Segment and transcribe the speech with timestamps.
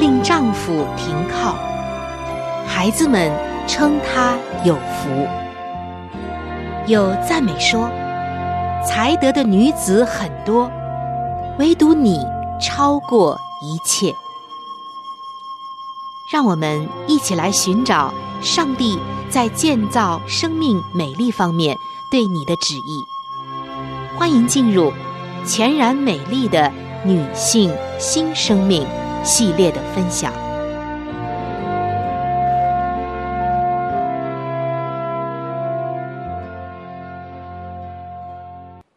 [0.00, 1.54] 令丈夫停靠，
[2.66, 3.30] 孩子们
[3.68, 4.34] 称她
[4.64, 5.28] 有福。
[6.86, 7.86] 有赞美说，
[8.82, 10.70] 才德的女子很多，
[11.58, 12.18] 唯独你
[12.58, 14.10] 超过一切。
[16.32, 18.10] 让我们一起来寻找
[18.40, 21.76] 上帝在建造生命美丽方面
[22.10, 23.04] 对你的旨意。
[24.16, 24.90] 欢迎进入
[25.44, 26.72] 全然美丽的
[27.04, 28.86] 女性新生命。
[29.22, 30.32] 系列的分享。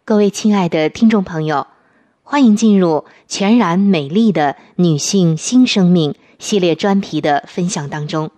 [0.05, 1.67] 各位亲爱的听众朋友，
[2.23, 8.31] 欢迎进入全然美丽的女性新生命系列专题的分享当中。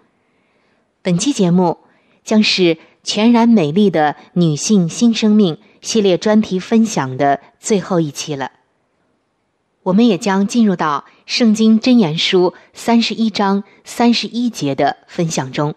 [1.04, 1.78] 本期节目
[2.24, 8.52] 将是全然美丽的女性新生命系列专题分享的最后一期了。
[9.84, 15.74] 我们也将进入到《圣经真言书》三十一章三十一节的分享中。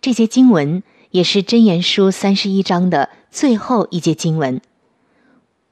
[0.00, 4.60] 这节经文也是《真言书》三十一章的最后一节经文。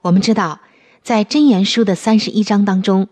[0.01, 0.61] 我们知道，
[1.03, 3.09] 在《真言书》的三十一章当中，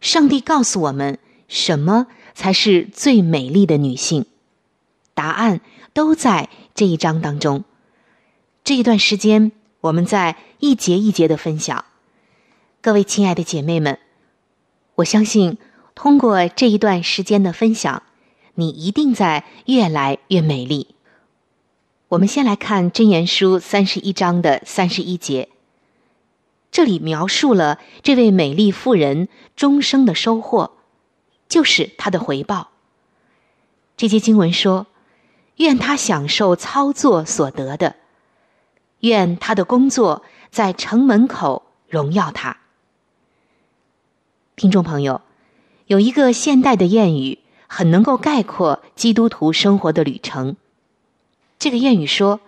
[0.00, 4.26] 上帝告诉我们什么才是最美丽的女性？
[5.14, 5.62] 答案
[5.94, 7.64] 都在这一章当中。
[8.62, 11.86] 这一段时间，我们在一节一节的分享。
[12.82, 13.98] 各位亲爱的姐妹们，
[14.96, 15.58] 我相信
[15.94, 18.02] 通过这一段时间的分享，
[18.54, 20.94] 你一定在越来越美丽。
[22.08, 25.50] 我们先来看《真言书》三十一章的三十一节，
[26.70, 30.72] 这里描述了这位美丽妇人终生的收获，
[31.46, 32.70] 就是她的回报。
[33.98, 34.86] 这节经文说
[35.56, 37.96] ：“愿她享受操作所得的，
[39.00, 42.56] 愿她的工作在城门口荣耀她。”
[44.56, 45.20] 听众朋友，
[45.86, 50.56] 有一个现代的谚语，很能够概括基督徒生活的旅程。
[51.58, 52.40] 这个谚语说：“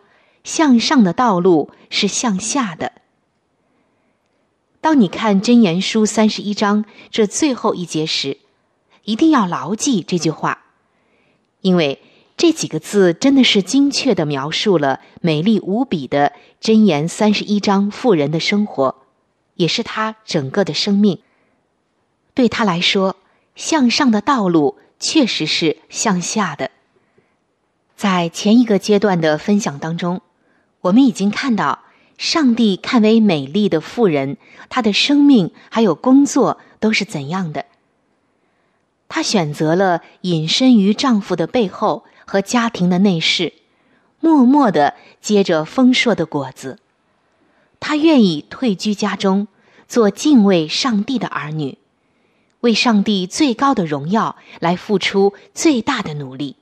[0.43, 2.93] 向上的道路是向下的。”
[4.81, 8.39] 当你看《真言书》三十一章这最后一节时，
[9.05, 10.65] 一定要牢记这句话，
[11.61, 12.01] 因为
[12.39, 16.29] 这几个字真的是精确的描述了美丽无比的
[16.59, 18.95] 《真言》三十一章富人的生活，
[19.57, 21.21] 也是他整个的生命。
[22.39, 23.17] 对他来说，
[23.57, 26.71] 向上的道路确实是向下的。
[27.97, 30.21] 在前一个阶段的分享当中，
[30.83, 31.81] 我们已经看到，
[32.17, 34.37] 上帝看为美丽的妇人，
[34.69, 37.65] 她的生命还有工作都是怎样的。
[39.09, 43.53] 她选择了隐身于丈夫的背后和家庭的内室，
[44.21, 46.79] 默默的结着丰硕的果子。
[47.81, 49.49] 她愿意退居家中，
[49.89, 51.79] 做敬畏上帝的儿女，
[52.61, 56.57] 为上帝最高的荣耀来付出最大的努力。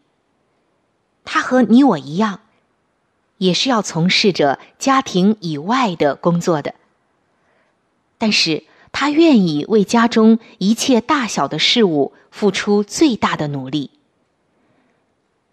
[1.25, 2.41] 他和你我一样，
[3.39, 6.75] 也是要从事着家庭以外的工作的。
[8.19, 13.91] 但是他愿意为家中一切大小的事物付出最大的努力。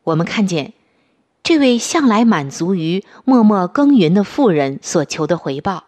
[0.04, 0.74] 我们看见。
[1.46, 5.84] 这位向来满足于默默耕耘的妇人所求的回报，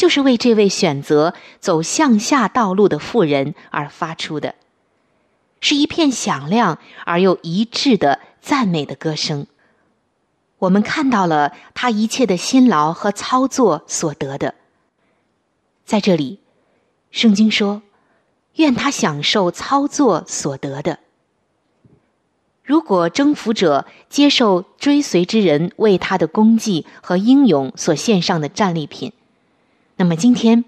[0.00, 4.54] 就是为这位选择走向下道路的妇人而发出的，
[5.60, 9.46] 是一片响亮而又一致的赞美的歌声。
[10.56, 14.54] 我们看到了他一切的辛劳和操作所得的。
[15.84, 16.40] 在这里，
[17.10, 17.82] 圣经说
[18.56, 21.00] ：“愿他享受操作所得的。”
[22.64, 29.12] 如果征服者接受追随之人为他的功绩和英勇所献上的战利品，
[30.00, 30.64] 那么今天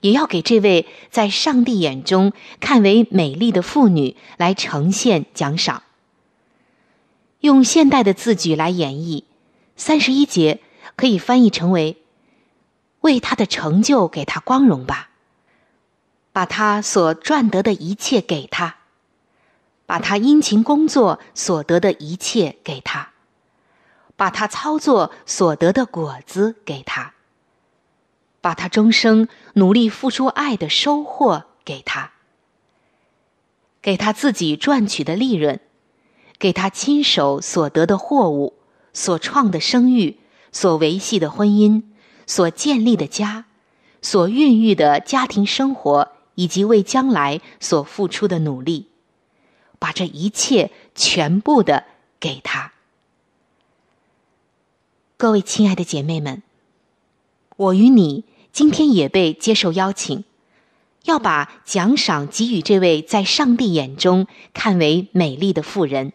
[0.00, 5.82] 也要给这位在上帝眼中看为美丽的妇女来呈现奖赏。
[7.40, 9.24] 用现代的字句来演绎，
[9.76, 10.60] 三十一节
[10.96, 11.98] 可以翻译成为：
[13.02, 15.10] 为他的成就给他光荣吧，
[16.32, 18.76] 把他所赚得的一切给他。
[19.84, 23.10] 把他殷勤工作所得的一切给他，
[24.16, 27.12] 把他操作所得的果子给他，
[28.40, 32.12] 把他终生努力付出爱的收获给他，
[33.82, 35.60] 给他自己赚取的利润，
[36.38, 38.54] 给他亲手所得的货物、
[38.92, 40.18] 所创的声誉、
[40.52, 41.82] 所维系的婚姻、
[42.26, 43.46] 所建立的家、
[44.00, 48.88] 所孕育的家庭生活，以及为将来所付出的努力。
[49.78, 51.84] 把这一切全部的
[52.20, 52.72] 给他，
[55.16, 56.42] 各位亲爱的姐妹们，
[57.56, 60.24] 我与你今天也被接受邀请，
[61.04, 66.12] 要把奖赏给予这位在上帝眼中看为美丽的妇人，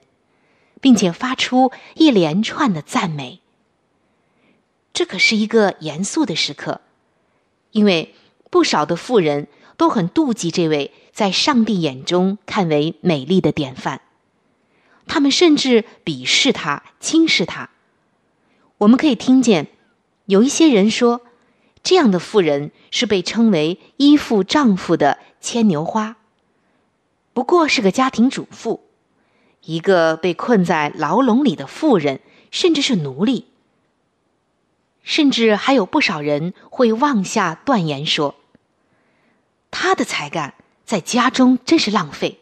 [0.82, 3.42] 并且发出一连串的赞美。
[4.94, 6.82] 这可是一个严肃的时刻，
[7.72, 8.16] 因为
[8.50, 9.48] 不少的妇人
[9.78, 10.92] 都很妒忌这位。
[11.16, 14.02] 在上帝眼中看为美丽的典范，
[15.08, 17.70] 他们甚至鄙视他、轻视他。
[18.80, 19.68] 我们可以听见
[20.26, 21.22] 有一些人说，
[21.86, 26.18] 这样的妇人是被称为依附丈夫的牵牛花，
[27.32, 28.82] 不过是个家庭主妇，
[29.62, 33.46] 一个被困在牢笼里的妇人，甚至是奴隶。
[35.04, 38.34] 甚至还有不少人会妄下断言说，
[39.70, 40.56] 他的才干。
[40.86, 42.40] 在家中真是浪费。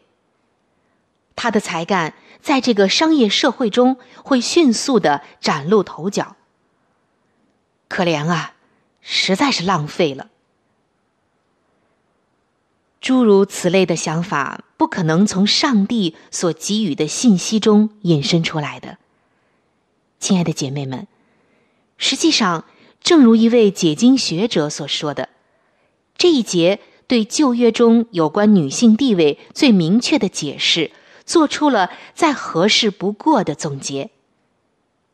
[1.35, 6.37] 他的才干在这个商业社会中会迅速的崭露头角。
[7.89, 8.52] 可怜啊，
[9.03, 10.29] 实在是浪费了。
[12.99, 18.97] 诸如此类的想法不可能从上帝所给予的信息中引申出来的。
[20.19, 21.05] 亲爱的姐妹们，
[21.97, 22.65] 实际上，
[23.01, 25.29] 正如一位解经学者所说的，
[26.17, 26.79] 这一节。
[27.05, 30.89] 对旧约中有关女性地位最明确的解释，
[31.25, 34.09] 做出了再合适不过的总结。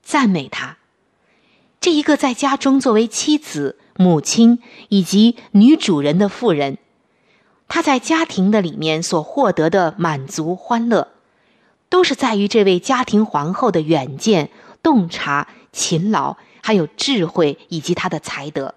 [0.02, 0.78] 赞美她，
[1.82, 6.78] 这一个在家中作为妻子、母亲以及女主人的妇人，
[7.68, 11.10] 她在家庭的里面所获得的满足、欢乐，
[11.90, 14.50] 都是在于这位家庭皇后的远见、
[14.82, 18.74] 洞察、勤劳，还有智慧以及她的才德。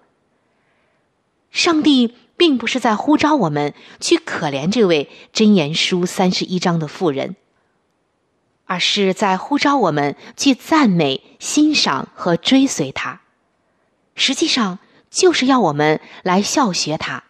[1.51, 2.15] 上帝。
[2.35, 7.35] 并不是在呼召我们去可怜这位箴言书三十一章的妇人，
[8.65, 13.21] 而是在呼召我们去赞美、欣赏和追随他。
[14.15, 14.79] 实际上，
[15.13, 17.23] 就是要我们来效学他，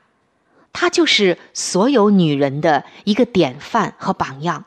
[0.71, 4.63] 他就是所有女人的一个典范和榜样。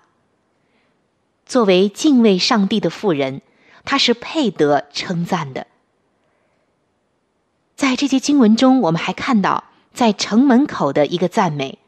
[1.46, 3.40] 作为敬畏上帝的妇人，
[3.86, 5.66] 她是配得称赞的。
[7.74, 9.64] 在这节经文中，我们还看到。
[9.96, 11.78] 在城门口的一个赞美。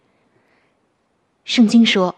[1.44, 2.14] 圣经说：“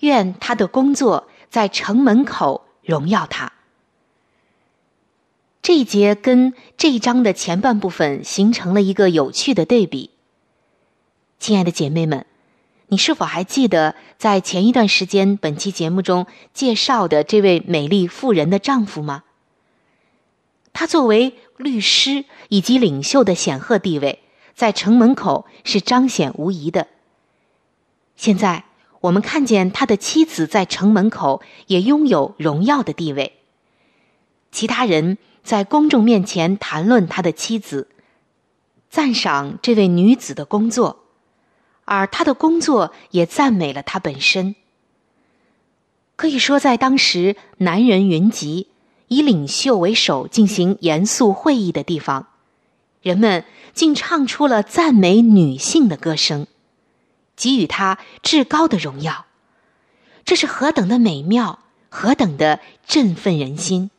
[0.00, 3.52] 愿他的工作在城门口荣耀他。”
[5.68, 10.08] 这一节跟这一章的前半部分形成了一个有趣的对比。
[11.38, 12.24] 亲爱的姐妹们，
[12.86, 19.24] 你是否还记得在前一段时间本期节目中介绍的这位美丽妇人的丈夫吗？
[20.72, 24.20] 他作为律师以及领袖的显赫地位。
[24.54, 26.88] 在城门口是彰显无疑的。
[28.16, 28.64] 现在
[29.02, 33.34] 我们看见他的妻子在城门口也拥有荣耀的地位。
[34.50, 35.18] 其他人
[35.48, 37.88] 在公众面前谈论他的妻子，
[38.90, 41.06] 赞赏这位女子的工作，
[41.86, 44.54] 而她的工作也赞美了她本身。
[46.16, 48.68] 可以说，在当时男人云集、
[49.06, 52.26] 以领袖为首进行严肃会议的地方，
[53.00, 56.46] 人们竟唱出了赞美女性的歌声，
[57.36, 59.24] 给予她至高的荣耀。
[60.26, 63.90] 这是何等的美妙，何等的振奋人心！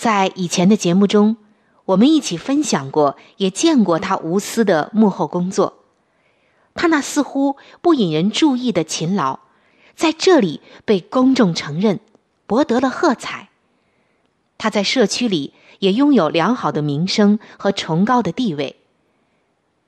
[0.00, 1.36] 在以前的节目中，
[1.84, 5.84] 我们一起分享过，也见过他无私的幕后工作。
[6.74, 9.40] 他那似乎不引人注意的勤劳。
[9.94, 12.00] 在这里被公众承认，
[12.46, 13.50] 博得了喝彩。
[14.56, 18.76] 他在社区里也拥有良好的名声和崇高的地位。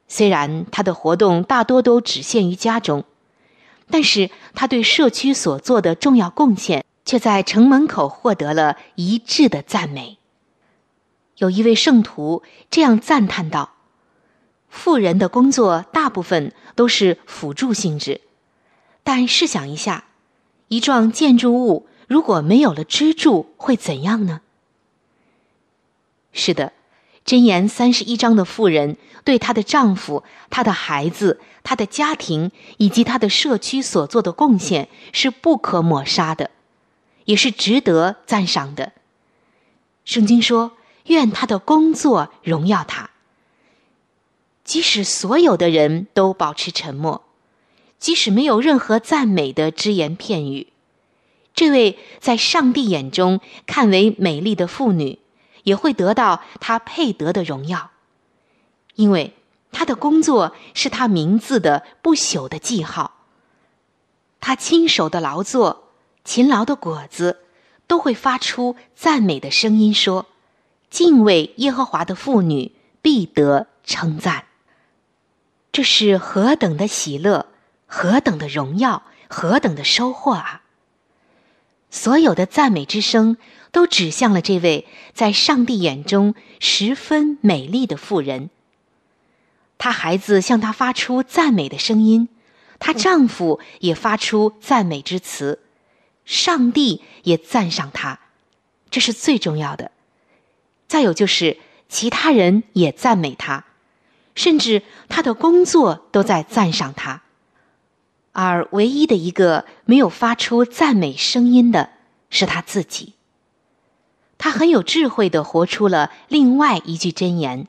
[0.08, 3.04] 虽然他的活动大多都只限于家中，
[3.88, 10.18] 但是他对社区所做的重要贡献，却在城门口获得了一致的赞美。
[11.38, 13.74] 有一位圣徒这样赞叹道
[14.68, 18.20] ：“富人的工作大部分都是辅助性质。”
[19.02, 20.04] 但试想一下，
[20.68, 24.42] 一幢建筑物如果没有了支柱，会怎样呢？
[26.32, 26.72] 是的，
[27.26, 36.50] 箴言三十一章的妇人对她的丈夫、她的孩子、她的家庭以及她的社区所做的贡献是不可抹杀的，
[37.24, 38.92] 也是值得赞赏的。
[40.04, 40.72] 圣经说
[41.06, 43.10] ：“愿他的工作荣耀他。”
[44.64, 47.24] 即使所有的人都保持沉默。
[47.98, 50.72] 即使没有任何赞美的只言片语，
[51.54, 55.20] 这位在上帝眼中看为美丽的妇女，
[55.62, 57.92] 也会得到她配得的荣耀，
[58.96, 59.34] 因为
[59.70, 63.18] 她的工作是她名字的不朽的记号。
[64.40, 65.81] 她亲手的劳作、
[66.24, 67.40] 勤劳的果子，
[67.86, 70.26] 都会发出赞美的声音，说
[70.90, 74.44] ：“敬畏耶和华的妇女必得称赞。”
[75.72, 77.46] 这是何等的喜乐！
[77.86, 80.62] 何等的荣耀，何等的收获啊！
[81.90, 83.36] 所有的赞美之声
[83.70, 88.48] 都指向了这位在上帝眼中十分美丽的妇人。
[89.76, 92.28] 她孩子向她发出赞美的声音，
[92.78, 95.58] 她丈夫也发出赞美之词，
[96.24, 98.20] 上帝也赞赏他，
[98.90, 99.90] 这是最重要的。
[100.86, 103.64] 再有就是其他人也赞美他，
[104.34, 107.22] 甚至他的工作都在赞赏他。
[108.32, 111.90] 而唯一的一个没有发出赞美声音的
[112.30, 113.14] 是他自己。
[114.38, 117.68] 他很有智慧的活出了另外一句箴言：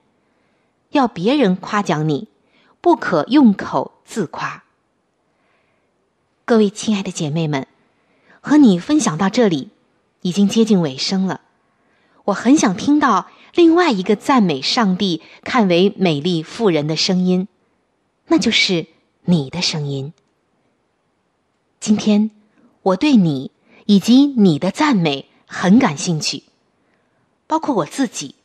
[0.90, 2.30] 要别人夸奖你，
[2.82, 4.64] 不可用口自夸。
[6.46, 7.68] 各位亲爱的姐妹们，
[8.46, 9.70] 和你分享到这里，
[10.22, 11.40] 已经接近尾声了。
[12.26, 17.48] 我很想听到另外一个赞美上帝看为美丽妇人的声音，
[18.28, 18.88] 那就是
[19.24, 20.12] 你的声音。
[21.80, 22.32] 今天，
[22.82, 23.52] 我对你
[23.86, 26.44] 以及你的赞美很感兴趣，
[27.48, 28.36] 包括我自己。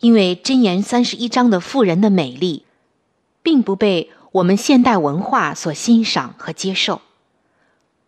[0.00, 2.66] 因为箴言三十一章的妇人的美丽，
[3.42, 7.00] 并不被我们现代文化所欣赏和接受。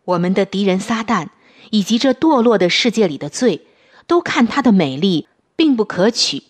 [0.05, 1.27] 我们的敌人撒旦
[1.71, 3.65] 以及这堕落的世界里的罪，
[4.07, 6.43] 都看她的美丽并不可取、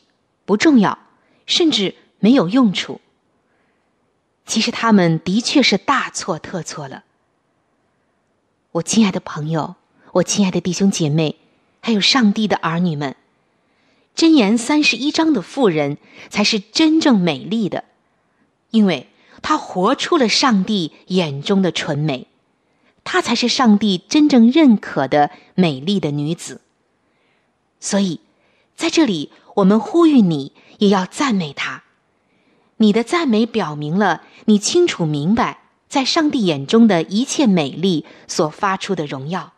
[0.46, 1.00] 不重要，
[1.46, 3.02] 甚至没有用处。
[4.46, 7.04] 其实他们的确是大错特错了。
[8.74, 9.76] 我亲爱的朋友，
[10.12, 11.38] 我亲爱的弟兄姐妹，
[11.82, 13.16] 还有上帝的儿女们，
[14.16, 15.98] 箴言三十一章的妇人
[16.30, 17.86] 才是真正美丽的，
[18.70, 19.08] 因为
[19.42, 22.28] 她活出了上帝眼中的纯美，
[23.06, 26.60] 她才是上帝真正认可的美丽的女子。
[27.80, 28.20] 所以，
[28.76, 31.84] 在这里，我们呼吁你也要赞美她。
[32.78, 35.62] 你的赞美表明了你清楚明白。
[35.88, 39.54] 在上帝眼中的一切美丽所发出的荣耀，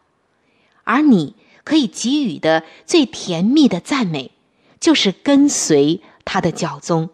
[0.83, 4.31] 而你可以给予的最甜蜜的赞美，
[4.79, 7.09] 就是跟随他的教宗，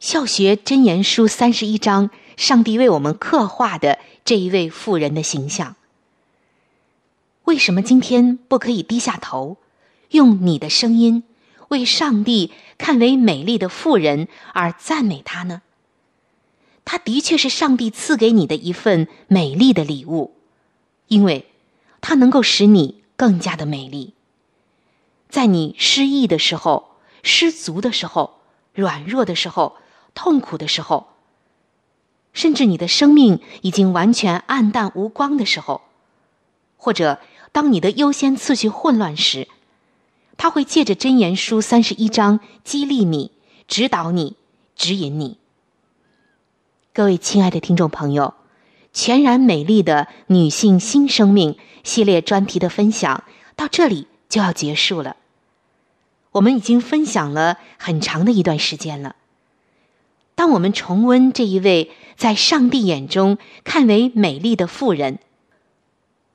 [0.00, 5.76] 效学真言书三十一章，上帝为我们刻画的这一位妇人的形象。
[7.44, 9.58] 为什么今天不可以低下头，
[10.10, 11.24] 用你的声音
[11.68, 15.62] 为上帝看为美丽的妇人而赞美他呢？
[16.86, 20.34] 它的确是上帝赐给你的一份美丽的礼物，
[21.08, 21.50] 因为
[22.00, 24.14] 它能够使你更加的美丽。
[25.28, 28.40] 在你失意的时候、失足的时候、
[28.74, 29.76] 软弱的时候、
[30.14, 31.13] 痛苦的时候，
[32.34, 35.80] 甚至你的生命已经完全暗淡无光的时候，
[36.76, 37.18] 或者
[37.52, 39.48] 当你的优先次序混乱时，
[40.36, 43.30] 他会借着真言书三十一章激励你，
[43.68, 44.36] 指导你、
[44.76, 45.38] 指引你。
[46.92, 48.34] 各位亲爱的听众朋友，
[48.92, 53.24] 全然美丽的女性新生命系列专题的分享
[53.56, 55.16] 到这里就要结束了。
[56.32, 59.14] 我们已经分享了很长的一段时间了。
[60.34, 65.18] 当我们重温这一位在上帝眼中看为美丽的妇人，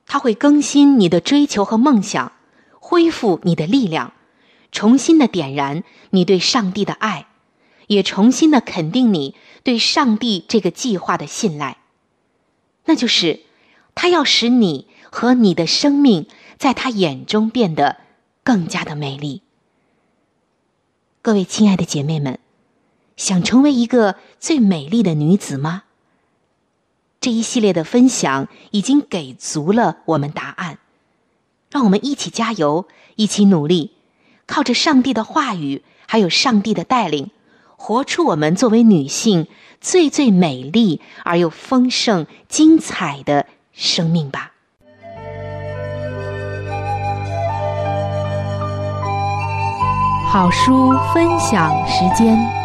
[0.05, 2.33] 她会更新你的追求和梦想，
[2.79, 4.13] 恢复你的力量，
[4.71, 7.27] 重新的点燃你对上帝的爱，
[7.87, 11.77] 也重新的肯定你对上帝这个计划的信赖。
[12.85, 13.41] 那就是，
[13.95, 17.97] 他要使你和你的生命在他眼中变得
[18.43, 19.41] 更加的美丽。
[21.21, 22.39] 各位亲爱的姐妹们。
[23.19, 25.83] 想成为一个最美丽的女子吗？
[27.19, 30.79] 这一系列的分享已经给足了我们答案，
[31.69, 33.91] 让我们一起加油，一起努力，
[34.47, 37.29] 靠着上帝的话语，还有上帝的带领，
[37.75, 39.47] 活出我们作为女性
[39.81, 44.53] 最最美丽而又丰盛、精彩的生命吧。
[50.31, 52.58] 好书分享时间。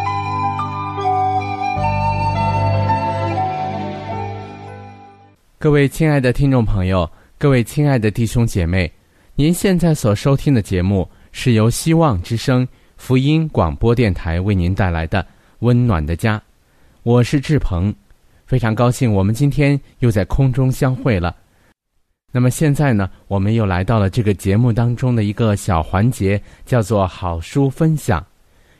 [5.65, 8.91] 各位亲爱的听众朋友，各位亲爱的弟兄姐妹，
[9.33, 12.67] 您现在所收听的节目是由希望之声
[12.97, 15.23] 福音广播电台为您带来的
[15.61, 16.37] 《温暖的家》，
[17.01, 17.91] 我是志鹏，
[18.45, 21.35] 非常高兴我们今天又在空中相会了。
[22.31, 28.23] 那么现在呢，我们又来到了这个节目当中的一个小环节，叫做好书分享。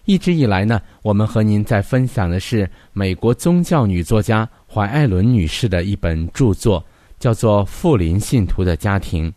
[0.06, 4.48] 一直以来呢，我们和您在分享的是美国宗教女作家。
[4.72, 6.84] 怀艾伦女士的一本著作
[7.18, 9.32] 叫做《富林信徒的家庭》。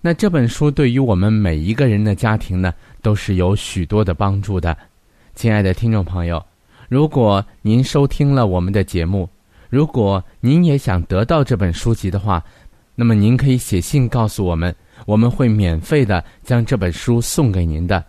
[0.00, 4.76] 那这本书对于我们每一个人的家庭呢，都是有许多的帮助的。
[5.36, 6.44] 亲爱的听众朋友，
[6.88, 9.28] 如果您收听了我们的节目，
[9.70, 12.42] 如果您也想得到这本书籍的话，
[12.96, 14.74] 那么您可以写信告诉我们，
[15.06, 18.04] 我们会免费的将这本书送给您的。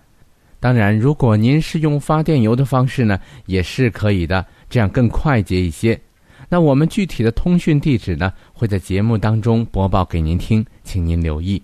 [0.64, 6.00] 当然，如果您是用发电邮的方式呢，也是可以的，这样更快捷一些。
[6.48, 11.62] 那我们具体的通讯地址呢，会在节目当中播报给您听，请您留意。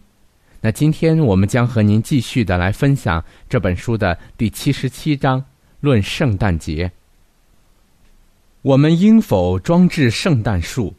[0.59, 5.41] 那今天我们将和您继续的来分享这本书的第七十七章，
[5.79, 6.91] 论圣诞节。
[8.63, 10.93] 我们应否装置圣诞树？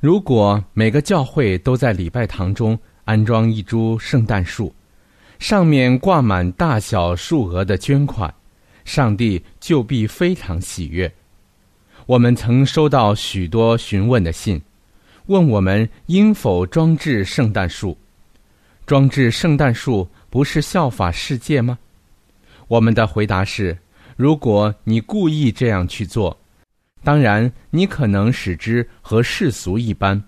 [0.00, 4.74] 如果每个教会都在礼拜堂中安装一株圣诞树，
[5.40, 8.32] 上面挂满大小数额的捐款，
[8.84, 11.10] 上帝就必非常喜悦。
[12.04, 14.60] 我们曾收到许多询问的信，
[15.26, 17.96] 问我们应否装置圣诞树。
[18.84, 21.78] 装置圣诞树不是效法世界吗？
[22.68, 23.76] 我们的回答是：
[24.16, 26.36] 如果你故意这样去做，
[27.02, 30.20] 当然你可能使之和世俗一般；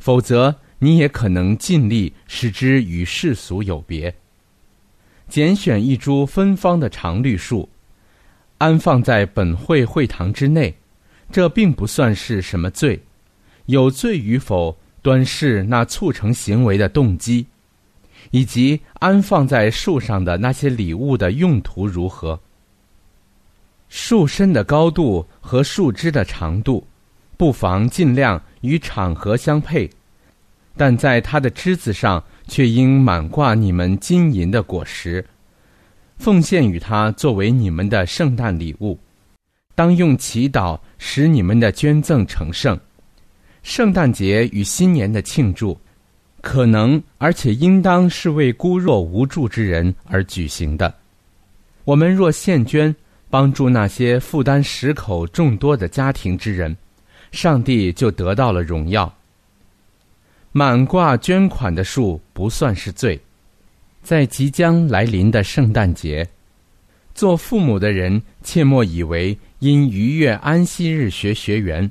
[0.00, 4.12] 否则，你也可能尽力使之与世俗有别。
[5.30, 7.68] 拣选一株芬芳的常绿树，
[8.58, 10.74] 安放在本会会堂之内。
[11.30, 13.00] 这并不算是什么罪，
[13.66, 17.46] 有罪与否，端视那促成行为的动机，
[18.32, 22.40] 以及安放在树上的那些礼物的用途如何。
[23.88, 26.84] 树身的高度和树枝的长度，
[27.36, 29.88] 不妨尽量与场合相配，
[30.76, 35.24] 但在它的枝子上却应满挂你们金银的果实，
[36.18, 38.98] 奉献与他作为你们的圣诞礼物。
[39.76, 42.76] 当用祈祷使你们的捐赠成圣。
[43.62, 45.78] 圣诞节与新年的庆祝，
[46.40, 50.92] 可能而且应当是为孤弱无助之人而举行的。
[51.84, 52.94] 我们若献捐，
[53.30, 56.76] 帮助那些负担十口众多的家庭之人，
[57.30, 59.10] 上帝就得到了荣耀。
[60.52, 63.20] 满挂捐款的树不算是罪，
[64.02, 66.28] 在即将来临的圣诞节，
[67.14, 69.38] 做父母的人切莫以为。
[69.60, 71.90] 因逾越安息日学学员，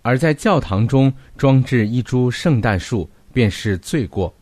[0.00, 4.34] 而在教堂中装置一株圣诞树，便是罪过。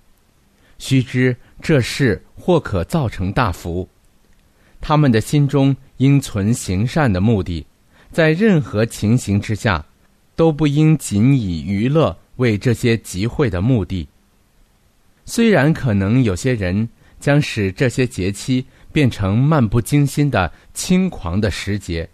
[0.78, 3.88] 须知这事或可造成大福。
[4.80, 7.66] 他们的心中应存行善的目的，
[8.12, 9.84] 在任何情形之下，
[10.36, 14.06] 都不应仅以娱乐为这些集会的目的。
[15.24, 22.08] 虽然可能有些人将使这些节期变成漫不经心的轻狂的时节。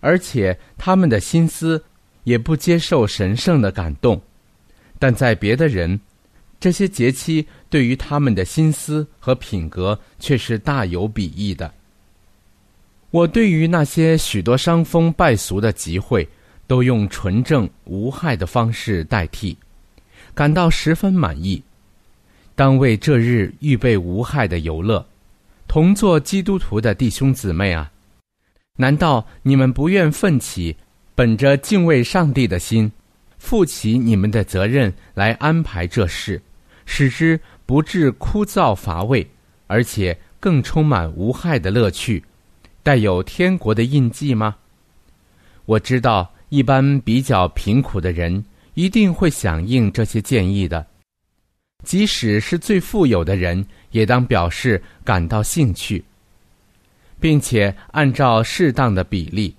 [0.00, 1.80] 而且他们的心思
[2.24, 4.20] 也不接受神圣的感动，
[4.98, 6.00] 但在别的人，
[6.58, 11.72] 这些节期对于他们的心思和品格却是大有裨益的。
[13.12, 16.28] 我对于那些许多伤风败俗的集会，
[16.72, 19.54] 都用纯正无害的方式代替，
[20.32, 21.62] 感到十分满意。
[22.54, 25.06] 当为这日预备无害的游乐，
[25.68, 27.92] 同做基督徒的弟兄姊妹啊，
[28.78, 30.74] 难道你们不愿奋起，
[31.14, 32.90] 本着敬畏上帝的心，
[33.36, 36.40] 负起你们的责任来安排这事，
[36.86, 39.28] 使之不致枯燥乏味，
[39.66, 42.24] 而且更充满无害的乐趣，
[42.82, 44.56] 带有天国的印记吗？
[45.66, 50.86] 我知道，一般比较贫苦的人一定会响应这些建议的。
[51.82, 56.04] 即使是最富有的人，也当表示感到兴趣，
[57.18, 59.56] 并且按照适当的比例，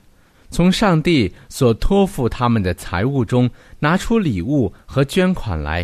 [0.52, 5.84] 从上帝所托付他们的财物中拿出礼物和捐款来，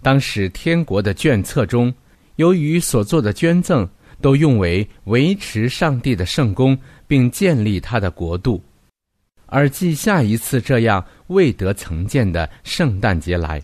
[0.00, 1.92] 当使天国的卷册中，
[2.36, 3.86] 由于所做的捐赠
[4.20, 6.78] 都用为维持上帝的圣功，
[7.08, 8.62] 并建立他的国度，
[9.46, 13.62] 而记下一次这样未得曾见的圣诞节来。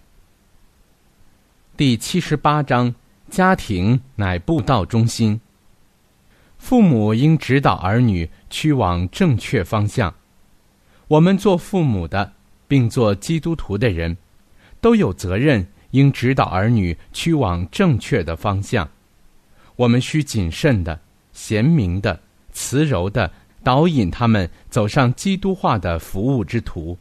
[1.76, 2.94] 第七十八章：
[3.28, 5.40] 家庭乃布道中心。
[6.58, 10.14] 父母应指导儿女去往正确方向。
[11.08, 12.32] 我们做父母的，
[12.68, 14.16] 并做基督徒的人，
[14.80, 18.88] 都有责任应指导儿女去往正确的方向。
[19.74, 21.00] 我们需谨慎的、
[21.32, 22.20] 贤明的、
[22.52, 23.30] 慈柔的
[23.62, 26.98] 导引他们走上基督化的服务之途。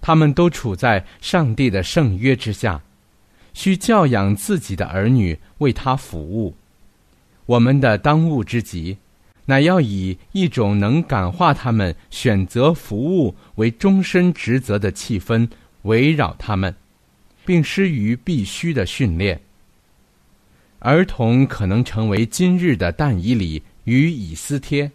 [0.00, 2.80] 他们都处在上帝的圣约之下。
[3.52, 6.54] 需教养自己的儿女为他服务，
[7.46, 8.96] 我们的当务之急，
[9.46, 15.48] 乃要以一种能感化他们选择服务为终身职责的气氛
[15.82, 16.72] 围绕他们，
[17.44, 19.40] 并施于必须的训练。
[20.78, 24.92] 儿童可能成为今日的但以里与以斯帖。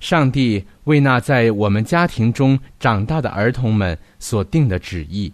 [0.00, 5.32] 上帝为那在我们家庭中长大的儿童们所定的旨意。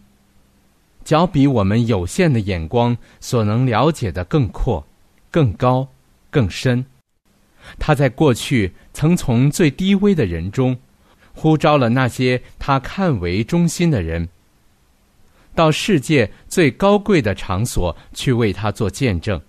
[1.04, 4.84] 较比我们有限的眼光所能了解的更阔、
[5.30, 5.88] 更高、
[6.30, 6.84] 更深。
[7.78, 10.76] 他在过去曾从最低微的人中，
[11.32, 14.28] 呼召了那些他看为中心的人，
[15.54, 19.40] 到世界最高贵的场所去为他做见证。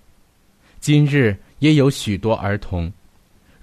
[0.80, 2.92] 今日也有许多儿童，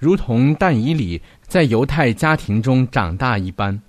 [0.05, 3.81] 如同但以里在犹太家庭中长大一般，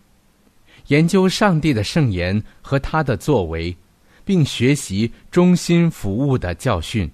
[0.88, 3.76] 研究上帝的圣言和他的作为。
[4.28, 7.08] 并学习忠心服务的教训，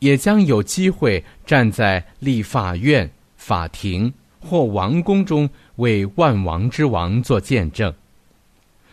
[0.00, 7.94] 也将有机会站在立法院、法庭或王宫中为万王之王做见证。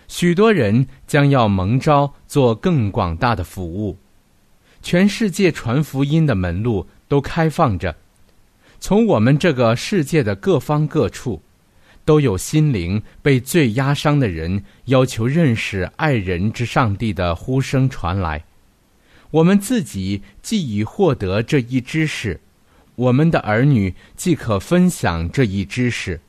[0.07, 3.97] 许多人将要蒙召做更广大的服务，
[4.83, 7.95] 全世界传福音的门路都开放着，
[8.79, 11.41] 从我们这个世界的各方各处。
[12.05, 18.45] 都有心灵被最压伤的人要求认识爱人之上帝的呼声传来，
[19.29, 22.39] 我们自己既已获得这一知识，
[22.95, 26.21] 我们的儿女既可分享这一知识，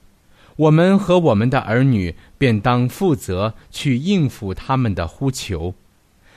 [0.56, 5.76] 我们和我们的儿女便当负责去应付他们的呼求，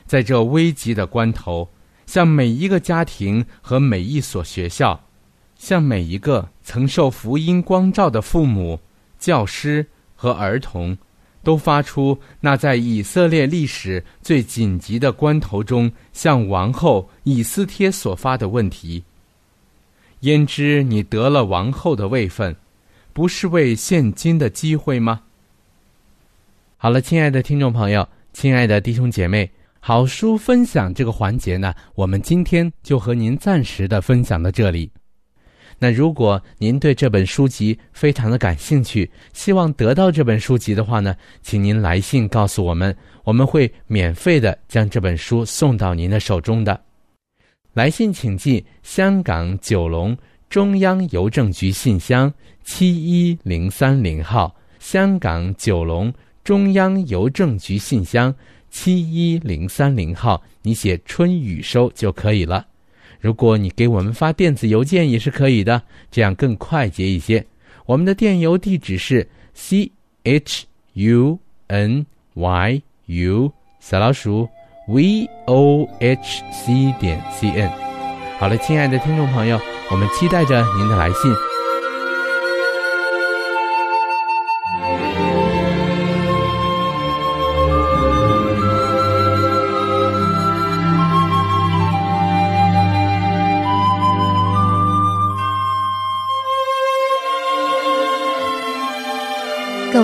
[0.06, 1.70] 在这危急的关头，
[2.06, 5.04] 向每一个家庭和每一所学校，
[5.62, 8.80] 向每一个曾受福音光照的父母。
[9.20, 10.98] 教师和儿童
[11.44, 19.04] 都发出那在以色列历史最紧急的关头中向王后以斯帖所发的问题：
[20.22, 22.56] 焉知你得了王后的位分，
[23.14, 25.22] 不是为现今的机会吗？
[26.78, 29.48] 好了，亲爱的听众朋友，亲爱的弟兄姐妹，
[29.80, 34.90] 好书分享这个环节呢，我们今天就和您暂时的分享到这里。
[35.84, 46.80] 那如果您对这本书籍非常的感兴趣，希望得到这本书籍的话呢，请您来信告诉我们，我们会免费的将这本书送到您的手中的。
[47.74, 50.16] 来信请寄香港九龙
[50.52, 52.32] 中央邮政局信箱
[52.64, 56.14] 七一零三零号，香港九龙
[56.44, 58.32] 中央邮政局信箱
[58.70, 62.68] 七一零三零号，你写春雨收就可以了。
[63.22, 67.46] 如果你给我们发电子邮件也是可以的，这样更快捷一些。
[67.86, 69.92] 我们的电邮地址是 c
[70.24, 74.50] h u n y u 小老鼠
[74.88, 77.70] v o h c 点 c n。
[78.40, 79.60] 好了，亲爱的听众朋友，
[79.92, 81.51] 我们期待着您的来信。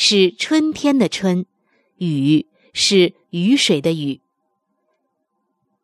[0.00, 1.44] 是春天的春，
[1.96, 4.20] 雨是雨水的雨。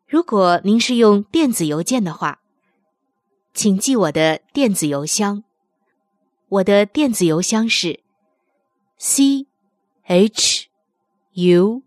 [0.07, 2.39] 如果您是用电子邮件的话，
[3.53, 5.43] 请记我的电子邮箱。
[6.47, 7.99] 我的电子邮箱是
[8.97, 9.47] c
[10.03, 10.69] h
[11.33, 11.83] u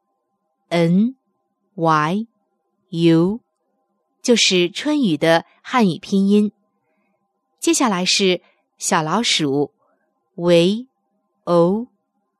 [0.69, 1.17] n
[1.77, 2.27] y
[2.91, 3.41] u，
[4.21, 6.53] 就是春雨的汉语拼音。
[7.59, 8.43] 接下来是
[8.77, 9.73] 小老鼠
[10.35, 10.87] v
[11.45, 11.87] o。